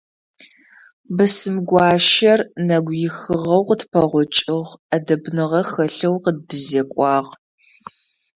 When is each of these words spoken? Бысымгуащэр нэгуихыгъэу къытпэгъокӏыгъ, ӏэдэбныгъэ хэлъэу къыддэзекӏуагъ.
Бысымгуащэр 1.15 2.39
нэгуихыгъэу 2.67 3.63
къытпэгъокӏыгъ, 3.67 4.69
ӏэдэбныгъэ 4.89 5.61
хэлъэу 5.71 6.17
къыддэзекӏуагъ. 6.23 7.29